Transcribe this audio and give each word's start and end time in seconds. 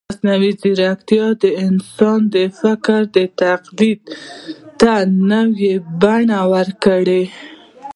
مصنوعي 0.09 0.51
ځیرکتیا 0.61 1.25
د 1.43 1.45
انسان 1.67 2.19
د 2.35 2.35
فکر 2.59 2.99
تقلید 3.39 3.99
ته 4.79 4.93
نوې 5.31 5.73
بڼه 6.01 6.39
ورکوي. 6.53 7.23